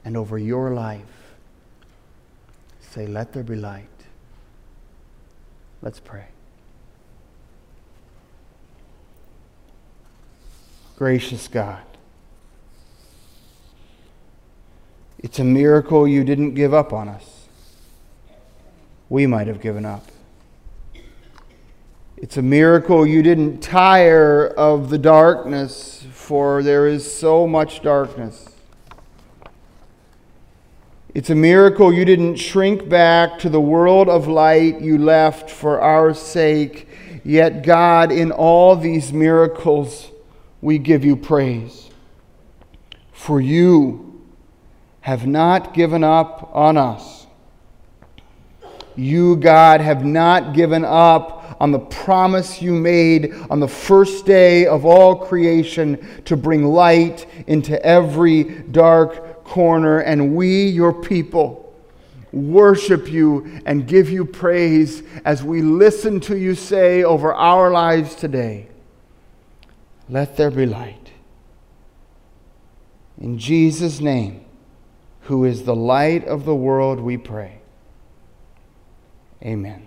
and 0.02 0.16
over 0.16 0.38
your 0.38 0.72
life. 0.72 1.34
Say, 2.80 3.06
Let 3.06 3.34
there 3.34 3.42
be 3.42 3.56
light. 3.56 3.84
Let's 5.82 6.00
pray. 6.00 6.28
Gracious 10.96 11.46
God, 11.46 11.82
it's 15.18 15.38
a 15.38 15.44
miracle 15.44 16.08
you 16.08 16.24
didn't 16.24 16.54
give 16.54 16.72
up 16.72 16.90
on 16.90 17.06
us. 17.06 17.48
We 19.10 19.26
might 19.26 19.46
have 19.46 19.60
given 19.60 19.84
up. 19.84 20.06
It's 22.16 22.38
a 22.38 22.42
miracle 22.42 23.06
you 23.06 23.22
didn't 23.22 23.60
tire 23.60 24.46
of 24.56 24.88
the 24.88 24.96
darkness, 24.96 26.06
for 26.12 26.62
there 26.62 26.86
is 26.86 27.14
so 27.14 27.46
much 27.46 27.82
darkness. 27.82 28.48
It's 31.14 31.28
a 31.28 31.34
miracle 31.34 31.92
you 31.92 32.06
didn't 32.06 32.36
shrink 32.36 32.88
back 32.88 33.38
to 33.40 33.50
the 33.50 33.60
world 33.60 34.08
of 34.08 34.28
light 34.28 34.80
you 34.80 34.96
left 34.96 35.50
for 35.50 35.78
our 35.78 36.14
sake. 36.14 36.88
Yet, 37.22 37.64
God, 37.64 38.10
in 38.10 38.32
all 38.32 38.76
these 38.76 39.12
miracles, 39.12 40.10
we 40.66 40.78
give 40.78 41.04
you 41.04 41.14
praise. 41.14 41.90
For 43.12 43.40
you 43.40 44.20
have 44.98 45.24
not 45.24 45.74
given 45.74 46.02
up 46.02 46.50
on 46.52 46.76
us. 46.76 47.28
You, 48.96 49.36
God, 49.36 49.80
have 49.80 50.04
not 50.04 50.54
given 50.54 50.84
up 50.84 51.56
on 51.60 51.70
the 51.70 51.78
promise 51.78 52.60
you 52.60 52.72
made 52.72 53.32
on 53.48 53.60
the 53.60 53.68
first 53.68 54.26
day 54.26 54.66
of 54.66 54.84
all 54.84 55.14
creation 55.14 56.04
to 56.24 56.36
bring 56.36 56.64
light 56.64 57.26
into 57.46 57.80
every 57.86 58.42
dark 58.72 59.44
corner. 59.44 60.00
And 60.00 60.34
we, 60.34 60.66
your 60.66 60.92
people, 60.92 61.72
worship 62.32 63.08
you 63.08 63.60
and 63.66 63.86
give 63.86 64.10
you 64.10 64.24
praise 64.24 65.04
as 65.24 65.44
we 65.44 65.62
listen 65.62 66.18
to 66.22 66.36
you 66.36 66.56
say 66.56 67.04
over 67.04 67.32
our 67.32 67.70
lives 67.70 68.16
today. 68.16 68.66
Let 70.08 70.36
there 70.36 70.50
be 70.50 70.66
light. 70.66 71.10
In 73.18 73.38
Jesus' 73.38 74.00
name, 74.00 74.44
who 75.22 75.44
is 75.44 75.64
the 75.64 75.74
light 75.74 76.24
of 76.26 76.44
the 76.44 76.54
world, 76.54 77.00
we 77.00 77.16
pray. 77.16 77.60
Amen. 79.42 79.85